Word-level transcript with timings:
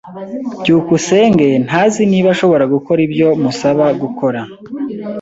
byukusenge 0.61 1.47
ntazi 1.65 2.01
niba 2.11 2.27
ashobora 2.35 2.65
gukora 2.73 2.99
ibyo 3.07 3.29
musaba 3.41 3.85
gukora. 4.01 4.41